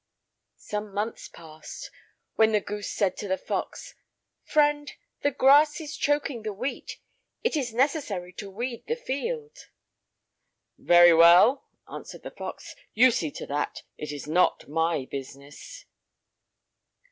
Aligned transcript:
Some 0.57 0.95
months 0.95 1.27
passed, 1.27 1.91
when 2.33 2.53
the 2.53 2.59
goose 2.59 2.89
said 2.89 3.15
to 3.17 3.27
the 3.27 3.37
fox: 3.37 3.93
"Friend, 4.43 4.91
the 5.21 5.29
grass 5.29 5.79
is 5.79 5.95
choking 5.95 6.41
the 6.41 6.51
wheat; 6.53 6.97
it 7.43 7.55
is 7.55 7.71
necessary 7.71 8.33
to 8.33 8.49
weed 8.49 8.83
the 8.87 8.95
field." 8.95 9.69
"Very 10.79 11.13
well," 11.13 11.65
answered 11.87 12.23
the 12.23 12.31
fox, 12.31 12.75
"you 12.95 13.11
see 13.11 13.29
to 13.29 13.45
that; 13.45 13.83
it 13.95 14.11
is 14.11 14.25
not 14.25 14.67
my 14.67 15.05
business." 15.05 15.85